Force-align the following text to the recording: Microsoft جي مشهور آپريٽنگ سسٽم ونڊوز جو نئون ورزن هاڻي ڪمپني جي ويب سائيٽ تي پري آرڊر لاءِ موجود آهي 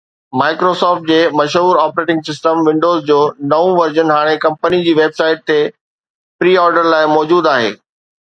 Microsoft 0.41 1.03
جي 1.09 1.17
مشهور 1.39 1.79
آپريٽنگ 1.81 2.29
سسٽم 2.29 2.61
ونڊوز 2.67 3.03
جو 3.09 3.19
نئون 3.51 3.75
ورزن 3.81 4.13
هاڻي 4.15 4.33
ڪمپني 4.47 4.79
جي 4.87 4.95
ويب 5.01 5.13
سائيٽ 5.21 5.45
تي 5.51 5.59
پري 6.41 6.57
آرڊر 6.65 6.89
لاءِ 6.97 7.13
موجود 7.15 7.51
آهي 7.55 7.69